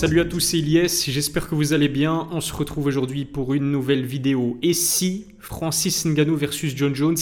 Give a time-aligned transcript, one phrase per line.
[0.00, 2.26] Salut à tous, c'est Ilyes, j'espère que vous allez bien.
[2.30, 4.56] On se retrouve aujourd'hui pour une nouvelle vidéo.
[4.62, 7.18] Et si Francis Ngannou versus John Jones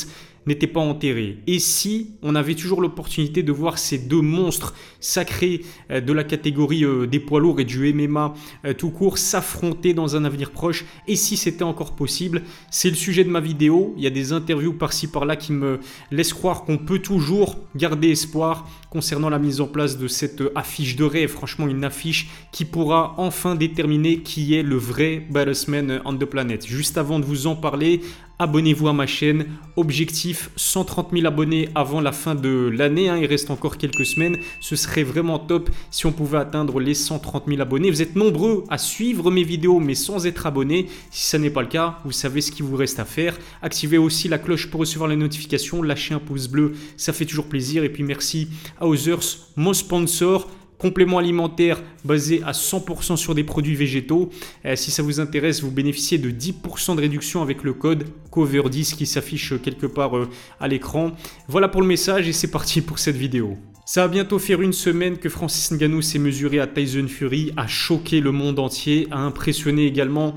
[0.46, 5.62] n'était pas enterré Et si on avait toujours l'opportunité de voir ces deux monstres sacrés
[5.90, 8.34] euh, de la catégorie euh, des poids lourds et du MMA
[8.64, 12.42] euh, tout court s'affronter dans un avenir proche Et si c'était encore possible?
[12.70, 13.94] C'est le sujet de ma vidéo.
[13.96, 15.80] Il y a des interviews par-ci par-là qui me
[16.10, 20.96] laissent croire qu'on peut toujours garder espoir concernant la mise en place de cette affiche
[20.96, 21.30] de rêve.
[21.30, 26.66] Franchement, une affiche qui pourra enfin déterminer qui est le vrai battleman on the planet.
[26.66, 28.00] Juste avant de vous en parler,
[28.38, 29.46] abonnez-vous à ma chaîne.
[29.76, 33.08] Objectif 130 000 abonnés avant la fin de l'année.
[33.08, 33.18] Hein.
[33.18, 34.38] il reste encore quelques semaines.
[34.60, 37.90] Ce serait vraiment top si on pouvait atteindre les 130 000 abonnés.
[37.90, 40.86] Vous êtes nombreux à suivre mes vidéos mais sans être abonnés.
[41.10, 43.36] Si ce n'est pas le cas, vous savez ce qu'il vous reste à faire.
[43.62, 45.82] Activez aussi la cloche pour recevoir les notifications.
[45.82, 47.84] Lâchez un pouce bleu, ça fait toujours plaisir.
[47.84, 48.48] Et puis merci
[48.80, 54.30] à Others, mon sponsor complément alimentaire basé à 100% sur des produits végétaux.
[54.64, 58.94] Euh, si ça vous intéresse, vous bénéficiez de 10% de réduction avec le code COVER10
[58.94, 60.28] qui s'affiche quelque part euh,
[60.60, 61.12] à l'écran.
[61.48, 63.58] Voilà pour le message et c'est parti pour cette vidéo.
[63.84, 67.66] Ça va bientôt faire une semaine que Francis Ngannou s'est mesuré à Tyson Fury, a
[67.66, 70.34] choqué le monde entier, a impressionné également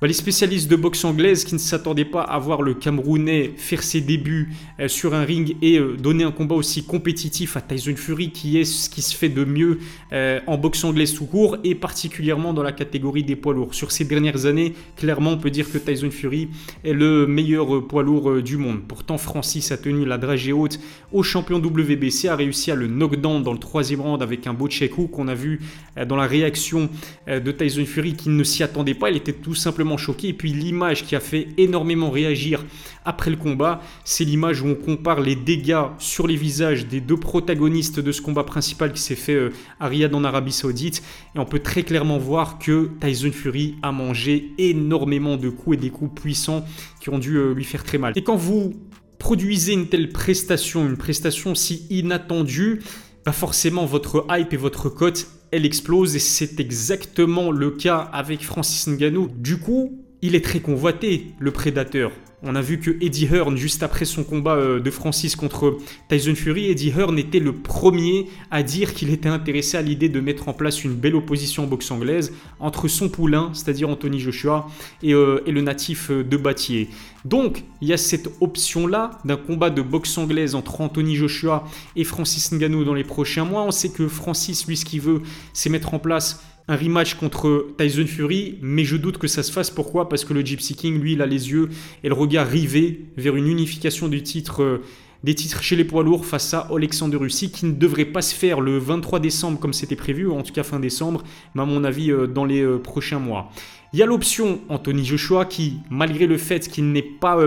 [0.00, 3.82] bah, les spécialistes de boxe anglaise qui ne s'attendaient pas à voir le Camerounais faire
[3.82, 7.96] ses débuts euh, sur un ring et euh, donner un combat aussi compétitif à Tyson
[7.96, 9.80] Fury, qui est ce qui se fait de mieux
[10.12, 13.74] euh, en boxe anglaise tout court et particulièrement dans la catégorie des poids lourds.
[13.74, 16.48] Sur ces dernières années, clairement, on peut dire que Tyson Fury
[16.84, 18.82] est le meilleur poids lourd du monde.
[18.86, 20.78] Pourtant, Francis a tenu la dragée haute
[21.12, 24.68] au champion WBC, a réussi à le knockdown dans le troisième round avec un beau
[24.68, 25.60] check hook qu'on a vu
[26.06, 26.88] dans la réaction
[27.26, 29.10] de Tyson Fury qui ne s'y attendait pas.
[29.10, 30.28] Il était tout simplement choqué.
[30.28, 32.64] Et puis l'image qui a fait énormément réagir
[33.04, 37.16] après le combat, c'est l'image où on compare les dégâts sur les visages des deux
[37.16, 41.02] protagonistes de ce combat principal qui s'est fait euh, à Riyad en Arabie Saoudite.
[41.34, 45.80] Et on peut très clairement voir que Tyson Fury a mangé énormément de coups et
[45.80, 46.64] des coups puissants
[47.00, 48.12] qui ont dû euh, lui faire très mal.
[48.16, 48.74] Et quand vous
[49.18, 52.80] produisez une telle prestation, une prestation si inattendue,
[53.24, 58.42] pas forcément votre hype et votre cote elle explose et c'est exactement le cas avec
[58.42, 59.28] Francis Ngannou.
[59.34, 62.12] Du coup, il est très convoité, le prédateur.
[62.44, 65.78] On a vu que Eddie Hearn, juste après son combat euh, de Francis contre
[66.08, 70.20] Tyson Fury, Eddie Hearn était le premier à dire qu'il était intéressé à l'idée de
[70.20, 74.68] mettre en place une belle opposition en boxe anglaise entre son poulain, c'est-à-dire Anthony Joshua,
[75.02, 76.90] et, euh, le natif euh, de Batier.
[77.24, 81.66] Donc, il y a cette option-là d'un combat de boxe anglaise entre Anthony Joshua
[81.96, 83.64] et Francis Ngannou dans les prochains mois.
[83.64, 85.22] On sait que Francis, lui, ce qu'il veut,
[85.52, 89.50] c'est mettre en place un rematch contre Tyson Fury, mais je doute que ça se
[89.50, 89.70] fasse.
[89.70, 90.08] Pourquoi?
[90.08, 91.70] Parce que le Gypsy King, lui, il a les yeux
[92.04, 94.78] et le regard rivé vers une unification euh,
[95.24, 98.34] des titres chez les poids lourds face à Alexander Russi, qui ne devrait pas se
[98.34, 101.24] faire le 23 décembre comme c'était prévu, en tout cas fin décembre,
[101.54, 103.50] mais à mon avis euh, dans les euh, prochains mois.
[103.94, 107.38] Il y a l'option Anthony Joshua qui, malgré le fait qu'il n'est pas...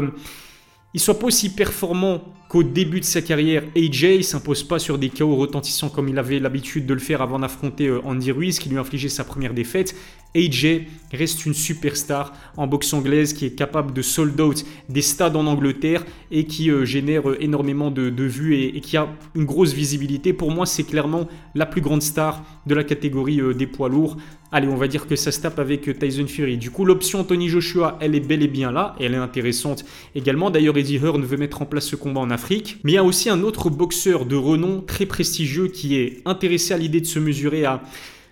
[0.93, 2.21] il soit pas aussi performant
[2.51, 6.37] qu'au début de sa carrière, AJ s'impose pas sur des chaos retentissants comme il avait
[6.37, 9.53] l'habitude de le faire avant d'affronter euh, Andy Ruiz qui lui a infligé sa première
[9.53, 9.95] défaite.
[10.35, 10.81] AJ
[11.13, 15.45] reste une superstar en boxe anglaise qui est capable de sold out des stades en
[15.45, 20.33] Angleterre et qui euh, génère euh, énormément de, vues et, qui a une grosse visibilité.
[20.33, 24.17] Pour moi, c'est clairement la plus grande star de la catégorie des poids lourds.
[24.53, 26.57] Allez, on va dire que ça se tape avec Tyson Fury.
[26.57, 29.85] Du coup, l'option Tony Joshua, elle est bel et bien là et elle est intéressante
[30.13, 30.49] également.
[30.51, 33.03] D'ailleurs, Eddie Hearn veut mettre en place ce combat en Afrique mais il y a
[33.03, 37.19] aussi un autre boxeur de renom très prestigieux qui est intéressé à l'idée de se
[37.19, 37.81] mesurer à,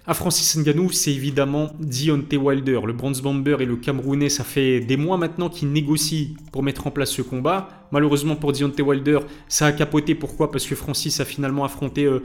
[0.06, 2.80] à Francis Ngannou, c'est évidemment Deontay Wilder.
[2.86, 6.88] Le bronze bomber et le Camerounais, ça fait des mois maintenant qu'ils négocient pour mettre
[6.88, 7.70] en place ce combat.
[7.92, 10.16] Malheureusement pour Deontay Wilder, ça a capoté.
[10.16, 10.52] Pourquoi?
[10.52, 12.06] Parce que Francis a finalement affronté...
[12.06, 12.24] Euh,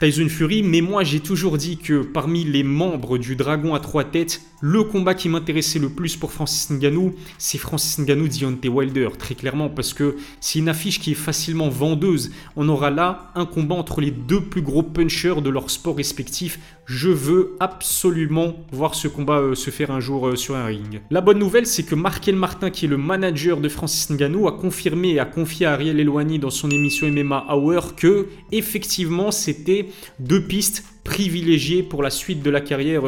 [0.00, 4.02] Tyson Fury, mais moi j'ai toujours dit que parmi les membres du Dragon à trois
[4.02, 9.10] têtes, le combat qui m'intéressait le plus pour Francis Ngannou, c'est Francis Ngannou Deontay Wilder,
[9.18, 12.30] très clairement, parce que c'est une affiche qui est facilement vendeuse.
[12.56, 16.58] On aura là un combat entre les deux plus gros punchers de leur sport respectif.
[16.92, 21.00] Je veux absolument voir ce combat euh, se faire un jour euh, sur un ring.
[21.10, 24.58] La bonne nouvelle, c'est que Markel Martin, qui est le manager de Francis Ngannou, a
[24.58, 29.86] confirmé et a confié à Ariel Eloigny dans son émission MMA Hour que effectivement c'était
[30.18, 33.02] deux pistes privilégiées pour la suite de la carrière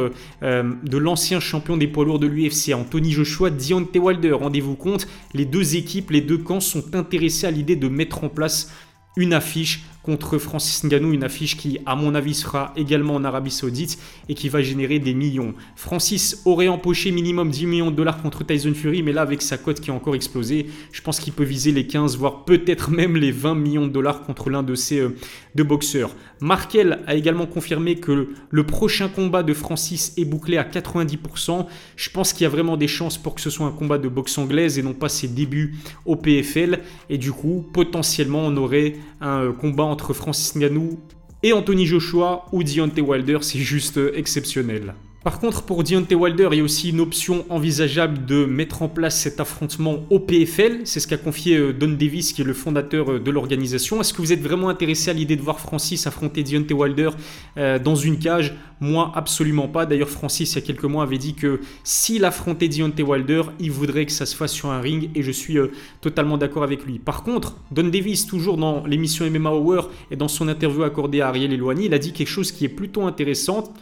[0.45, 4.35] euh, de l'ancien champion des poids lourds de l'UFC, Anthony Joshua, Deontay Wilder.
[4.35, 8.29] Rendez-vous compte, les deux équipes, les deux camps sont intéressés à l'idée de mettre en
[8.29, 8.73] place
[9.17, 13.51] une affiche contre Francis Ngannou, une affiche qui, à mon avis, sera également en Arabie
[13.51, 15.55] Saoudite et qui va générer des millions.
[15.77, 19.59] Francis aurait empoché minimum 10 millions de dollars contre Tyson Fury, mais là, avec sa
[19.59, 23.17] cote qui a encore explosé, je pense qu'il peut viser les 15, voire peut-être même
[23.17, 25.17] les 20 millions de dollars contre l'un de ces euh,
[25.55, 26.15] deux boxeurs.
[26.41, 31.67] Markel a également confirmé que le prochain combat de Francis est bouclé à 90%.
[31.97, 34.09] Je pense qu'il y a vraiment des chances pour que ce soit un combat de
[34.09, 36.81] boxe anglaise et non pas ses débuts au PFL.
[37.09, 40.99] Et du coup, potentiellement, on aurait un euh, combat entre Francis Ngannou
[41.43, 43.39] et Anthony Joshua ou Deontay Wilder.
[43.43, 44.95] C'est juste exceptionnel.
[45.25, 48.89] Par contre, pour Deontay Wilder, il y a aussi une option envisageable de mettre en
[48.89, 50.81] place cet affrontement au PFL.
[50.83, 54.01] C'est ce qu'a confié euh, Don Davis, qui est le fondateur euh, de l'organisation.
[54.01, 57.11] Est-ce que vous êtes vraiment intéressé à l'idée de voir Francis affronter Deontay Wilder
[57.57, 58.53] euh, dans une cage?
[58.81, 59.87] Moi, absolument pas.
[59.87, 63.71] D'ailleurs, Francis, il y a quelques mois, avait dit que s'il affrontait Deontay Wilder, il
[63.71, 65.57] voudrait que ça se fasse sur un ring, et je suis
[66.01, 66.99] totalement d'accord avec lui.
[66.99, 71.29] Par contre, Don Davis, toujours dans l'émission MMA Hour et dans son interview accordée à
[71.29, 73.73] Ariel Eloigny, il a dit quelque chose qui est plutôt intéressant.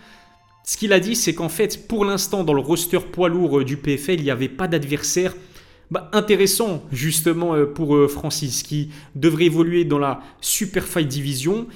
[0.71, 3.65] Ce qu'il a dit, c'est qu'en fait, pour l'instant, dans le roster poids lourd euh,
[3.65, 5.35] du PFL, il n'y avait pas d'adversaire
[5.91, 11.67] bah, intéressant justement euh, pour euh, Francis qui devrait évoluer dans la Super Fight Division.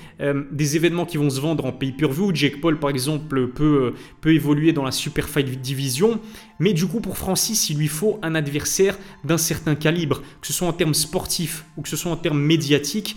[0.53, 2.31] des événements qui vont se vendre en pay-per-view.
[2.37, 6.21] Jake Paul par exemple peut, peut évoluer dans la Super Fight Division.
[6.61, 10.53] Mais du coup pour Francis il lui faut un adversaire d'un certain calibre, que ce
[10.53, 13.17] soit en termes sportifs ou que ce soit en termes médiatiques.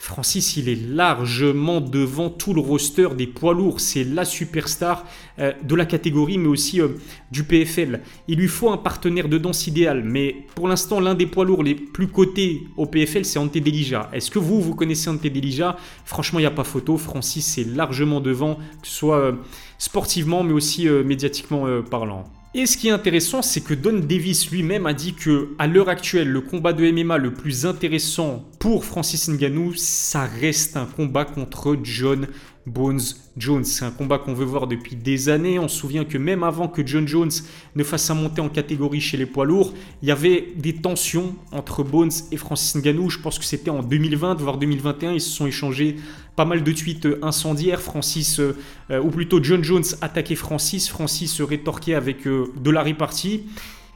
[0.00, 3.80] Francis, il est largement devant tout le roster des poids lourds.
[3.80, 5.04] C'est la superstar
[5.40, 6.90] euh, de la catégorie, mais aussi euh,
[7.32, 8.00] du PFL.
[8.28, 10.04] Il lui faut un partenaire de danse idéal.
[10.04, 14.08] Mais pour l'instant, l'un des poids lourds les plus cotés au PFL, c'est Ante Delija.
[14.12, 15.76] Est-ce que vous, vous connaissez Ante Delija?
[16.04, 16.96] Franchement, il n'y a pas photo.
[16.96, 19.32] Francis est largement devant, que ce soit euh,
[19.78, 22.24] sportivement, mais aussi médiatiquement parlant.
[22.54, 25.90] Et ce qui est intéressant, c'est que Don Davis lui-même a dit que à l'heure
[25.90, 31.26] actuelle, le combat de MMA le plus intéressant pour Francis Ngannou, ça reste un combat
[31.26, 32.26] contre John
[32.68, 33.00] Bones
[33.36, 33.64] Jones.
[33.64, 35.58] C'est un combat qu'on veut voir depuis des années.
[35.58, 37.30] On se souvient que même avant que John Jones
[37.74, 41.34] ne fasse sa montée en catégorie chez les poids lourds, il y avait des tensions
[41.52, 43.10] entre Bones et Francis Ngannou.
[43.10, 45.12] Je pense que c'était en 2020, voire 2021.
[45.12, 45.96] Ils se sont échangés
[46.36, 47.80] pas mal de tweets incendiaires.
[47.80, 48.54] Francis, euh,
[49.02, 50.88] ou plutôt John Jones attaquait Francis.
[50.88, 53.44] Francis rétorquait avec euh, de la répartie.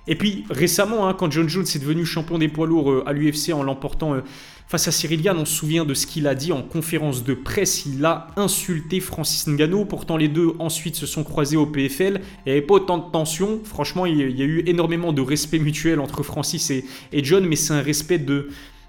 [0.06, 3.12] Et puis récemment, hein, quand John Jones est devenu champion des poids lourds euh, à
[3.12, 4.16] l'UFC en l'emportant
[4.72, 7.34] Face à Cyril Gann, on se souvient de ce qu'il a dit en conférence de
[7.34, 7.84] presse.
[7.84, 9.84] Il a insulté Francis Ngannou.
[9.84, 12.22] Pourtant, les deux ensuite se sont croisés au PFL.
[12.46, 13.60] Il n'y avait pas autant de tension.
[13.64, 16.84] Franchement, il y a eu énormément de respect mutuel entre Francis et,
[17.22, 18.24] John, mais c'est un respect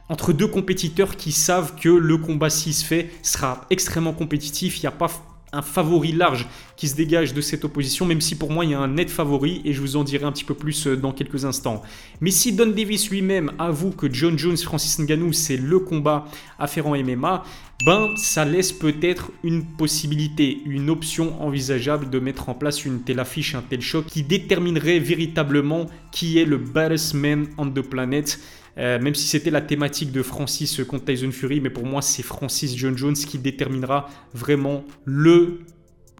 [0.07, 4.77] entre deux compétiteurs qui savent que le combat, s'il se fait, sera extrêmement compétitif.
[4.77, 5.09] Il n'y a pas
[5.54, 8.74] un favori large qui se dégage de cette opposition, même si pour moi il y
[8.74, 11.12] a un net favori et je vous en dirai un petit peu plus euh, dans
[11.12, 11.82] quelques instants.
[12.20, 16.26] Mais si Don Davis lui-même avoue que John Jones, Francis Ngannou, c'est le combat
[16.60, 17.44] à faire en MMA,
[17.86, 23.20] ben ça laisse peut-être une possibilité, une option envisageable de mettre en place une telle
[23.20, 28.40] affiche, un tel choc qui déterminerait véritablement qui est le baddest man on the planet.
[28.78, 32.24] Euh, même si c'était la thématique de Francis contre Tyson Fury, mais pour moi c'est
[32.24, 35.60] Francis John Jones qui déterminera vraiment le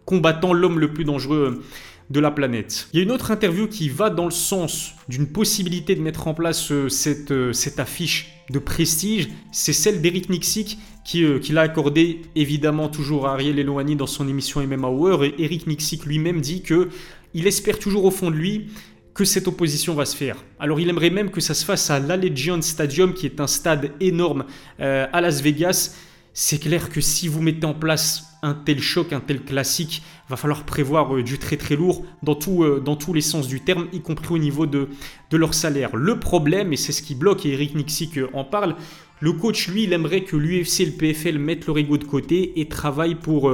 [0.04, 1.62] combattant, l'homme le plus dangereux
[2.10, 2.88] de la planète.
[2.92, 6.28] Il y a une autre interview qui va dans le sens d'une possibilité de mettre
[6.28, 11.62] en place euh, cette, euh, affiche de prestige, c'est celle d'Eric Nixik qui, qui l'a
[11.62, 16.40] accordé évidemment toujours à Ariel Eloani dans son émission MMA Hour et Eric Nixik lui-même
[16.42, 16.90] dit que
[17.32, 18.68] il espère toujours au fond de lui
[19.14, 20.36] que cette opposition va se faire.
[20.58, 23.92] Alors il aimerait même que ça se fasse à l'Allegiant Stadium, qui est un stade
[24.00, 24.44] énorme
[24.80, 25.94] euh, à Las Vegas.
[26.32, 30.36] C'est clair que si vous mettez en place un tel choc, un tel classique, va
[30.36, 34.00] falloir prévoir euh, du très très lourd euh, dans tous les sens du terme, y
[34.00, 34.88] compris au niveau de,
[35.30, 35.94] de leur salaire.
[35.94, 38.74] Le problème, et c'est ce qui bloque, et Eric Nixik en parle,
[39.20, 42.60] le coach, lui, il aimerait que l'UFC et le PFL mettent leur ego de côté
[42.60, 43.48] et travaillent pour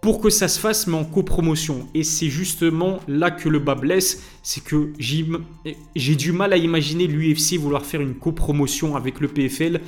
[0.00, 1.86] pour que ça se fasse, mais en copromotion.
[1.94, 7.06] Et c'est justement là que le bas blesse, c'est que j'ai du mal à imaginer
[7.06, 9.80] l'UFC vouloir faire une copromotion avec le PFL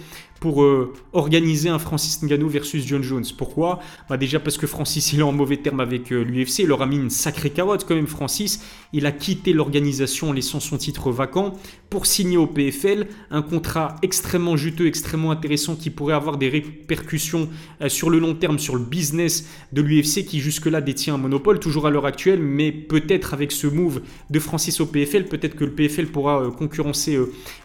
[0.42, 3.24] pour euh, organiser un Francis Ngannou versus John Jones.
[3.38, 3.78] Pourquoi?
[4.10, 6.82] Bah Déjà parce que Francis il est en mauvais terme avec euh, l'UFC, il leur
[6.82, 8.60] a mis une sacrée carotte quand même Francis.
[8.92, 11.54] Il a quitté l'organisation laissant son titre vacant
[11.90, 17.48] pour signer au PFL un contrat extrêmement juteux, extrêmement intéressant qui pourrait avoir des répercussions
[17.80, 21.60] euh, sur le long terme sur le business de l'UFC qui jusque-là détient un monopole
[21.60, 25.64] toujours à l'heure actuelle, mais peut-être avec ce move de Francis au PFL, peut-être que
[25.64, 27.16] le PFL pourra concurrencer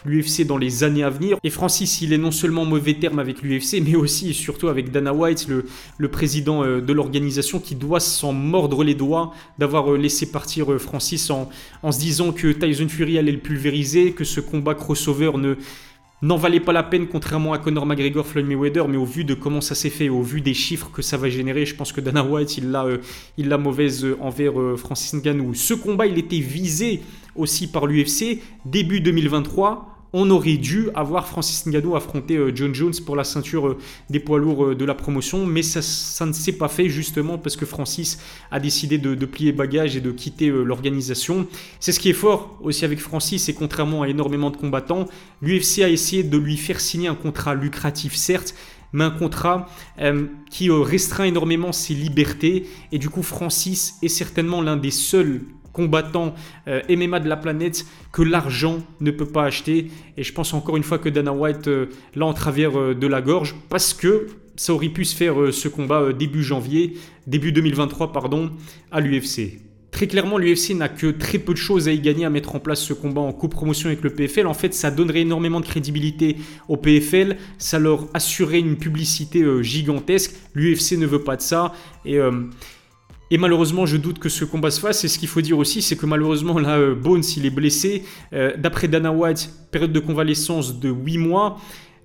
[0.05, 1.37] l'UFC dans les années à venir.
[1.43, 4.91] Et Francis, il est non seulement mauvais terme avec l'UFC, mais aussi et surtout avec
[4.91, 9.97] Dana White, le, président euh, de l'organisation, qui doit s'en mordre les doigts d'avoir euh,
[9.97, 11.49] laissé partir euh, Francis en,
[11.83, 15.55] en se disant que Tyson Fury allait le pulvériser, que ce combat crossover ne
[16.21, 19.33] n'en valait pas la peine, contrairement à Conor McGregor, Floyd Mayweather, mais au vu de
[19.33, 22.01] comment ça s'est fait, au vu des chiffres que ça va générer, je pense que
[22.01, 25.53] Dana White, il l'a mauvaise envers Francis Ngannou.
[25.53, 27.01] Ce combat, il était visé
[27.35, 32.93] aussi par l'UFC début 2023 on aurait dû avoir Francis Ngannou affronter euh, John Jones
[33.05, 33.77] pour la ceinture euh,
[34.09, 37.55] des poids lourds euh, de la promotion, mais ça, ne s'est pas fait justement parce
[37.55, 38.19] que Francis
[38.51, 41.47] a décidé de, plier bagage et de quitter l'organisation.
[41.79, 45.07] C'est ce qui est fort aussi avec Francis, et contrairement à énormément de combattants,
[45.41, 48.55] l'UFC a essayé de lui faire signer un contrat lucratif certes,
[48.93, 49.67] mais un contrat
[50.49, 52.67] qui restreint énormément ses libertés.
[52.93, 55.41] Et du coup, Francis est certainement l'un des seuls
[55.77, 56.33] combattant
[56.67, 59.91] euh, MMA de la planète que l'argent ne peut pas acheter.
[60.17, 63.05] Et je pense encore une fois que Dana White euh, l'a en travers euh, de
[63.05, 68.11] la gorge parce que ça aurait pu se faire ce combat début janvier, début 2023
[68.11, 68.49] pardon,
[68.91, 69.59] à l'UFC.
[69.91, 72.59] Très clairement, l'UFC n'a que très peu de choses à y gagner à mettre en
[72.59, 74.47] place ce combat en copromotion avec le PFL.
[74.47, 80.33] En fait, ça donnerait énormément de crédibilité au PFL, ça leur assurerait une publicité gigantesque.
[80.55, 81.73] L'UFC ne veut pas de ça.
[82.03, 82.19] Et
[83.29, 85.03] et malheureusement, je doute que ce combat se fasse.
[85.03, 88.03] Et ce qu'il faut dire aussi, c'est que malheureusement, là, euh, Bones, il est blessé.
[88.33, 91.57] Euh, d'après Dana White, période de convalescence de 8 mois.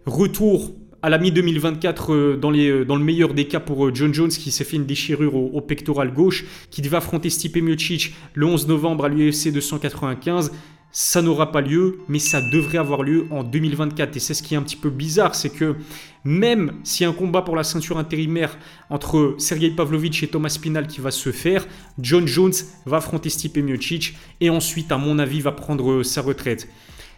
[0.05, 4.65] Retour à la mi-2024 euh, dans, le meilleur des cas pour John Jones qui s'est
[4.65, 9.09] fait une déchirure au, pectoral gauche, qui devait affronter Stipe Miocic le 11 novembre à
[9.09, 10.53] l'UFC 295
[10.93, 14.17] ça n'aura pas lieu, mais ça devrait avoir lieu en 2024.
[14.17, 15.77] Et c'est ce qui est un petit peu bizarre, c'est que
[16.25, 18.57] même si un combat pour la ceinture intérimaire
[18.91, 21.67] entre Sergei Pavlovich et Thomas Pinal qui va se faire,
[21.99, 22.53] John Jones
[22.85, 26.69] va affronter Stipe Miocic et ensuite, à mon avis, va prendre sa retraite.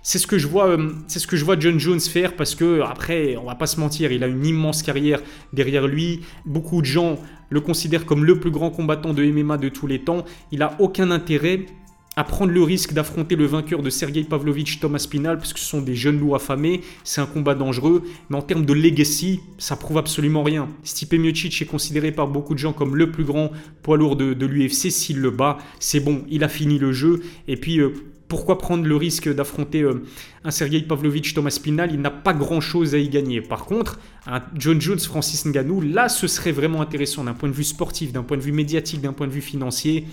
[0.06, 2.54] C'est ce que je vois, euh, c'est ce que je vois John Jones faire parce
[2.54, 5.20] que après, on va pas se mentir, il a une immense carrière
[5.52, 6.20] derrière lui.
[6.44, 10.00] Beaucoup de gens le considèrent comme le plus grand combattant de MMA de tous les
[10.00, 10.24] temps.
[10.52, 11.66] Il a aucun intérêt
[12.16, 15.66] à prendre le risque d'affronter le vainqueur de Sergei Pavlovich Thomas Pinal, parce que ce
[15.66, 19.76] sont des jeunes loups affamés, c'est un combat dangereux, mais en termes de legacy, ça
[19.76, 20.68] prouve absolument rien.
[20.84, 23.50] Stipe Miocic est considéré par beaucoup de gens comme le plus grand
[23.82, 27.56] poids lourd de, l'UFC, s'il le bat, c'est bon, il a fini le jeu, et
[27.56, 27.80] puis...
[27.80, 27.92] Euh,
[28.26, 30.02] pourquoi prendre le risque d'affronter euh,
[30.44, 31.92] un Sergei Pavlovich Thomas Pinal?
[31.92, 33.40] Il n'a pas grand chose à y gagner.
[33.40, 37.54] Par contre, un John Jones Francis Ngannou, là ce serait vraiment intéressant d'un point de
[37.54, 40.06] vue sportif, d'un point de vue médiatique, d'un point de vue financier.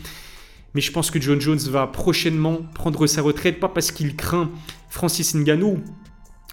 [0.74, 4.50] Mais je pense que John Jones va prochainement prendre sa retraite, pas parce qu'il craint
[4.90, 5.82] Francis Ngannou,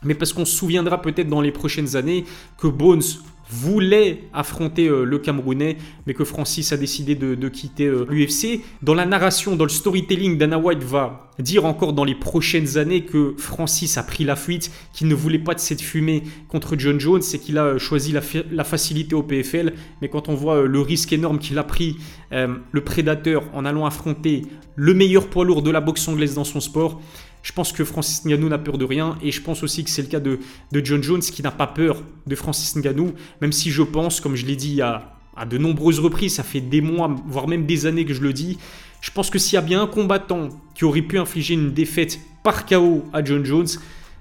[0.02, 2.24] mais parce qu'on se souviendra peut-être dans les prochaines années
[2.58, 3.02] que Bones
[3.50, 5.76] voulait affronter euh, le Camerounais,
[6.06, 8.60] mais que Francis a décidé de, quitter euh, l'UFC.
[8.82, 13.04] Dans la narration, dans le storytelling, Dana White va dire encore dans les prochaines années
[13.04, 16.98] que Francis a pris la fuite, qu'il ne voulait pas de cette fumée contre John
[17.00, 19.72] Jones et qu'il a euh, choisi la, facilité au PFL.
[20.02, 21.96] Mais quand on voit le risque énorme qu'il a pris,
[22.30, 24.42] le prédateur, en allant affronter
[24.76, 27.00] le meilleur poids lourd de la boxe anglaise dans son sport,
[27.42, 30.02] je pense que Francis Ngannou n'a peur de rien et je pense aussi que c'est
[30.02, 30.38] le cas de,
[30.84, 34.46] John Jones qui n'a pas peur de Francis Ngannou, même si je pense, comme je
[34.46, 35.14] l'ai dit à,
[35.48, 38.58] de nombreuses reprises, ça fait des mois, voire même des années que je le dis,
[39.00, 42.18] je pense que s'il y a bien un combattant qui aurait pu infliger une défaite
[42.42, 43.68] par KO à John Jones,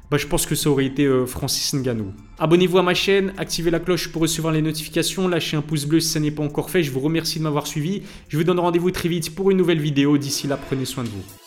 [0.09, 2.13] bah, je pense que ça aurait été euh, Francis Ngannou.
[2.39, 5.99] Abonnez-vous à ma chaîne, activez la cloche pour recevoir les notifications, lâchez un pouce bleu
[5.99, 6.81] si ça n'est pas encore fait.
[6.83, 8.03] Je vous remercie de m'avoir suivi.
[8.29, 10.17] Je vous donne rendez-vous très vite pour une nouvelle vidéo.
[10.17, 11.46] D'ici là, prenez soin de vous.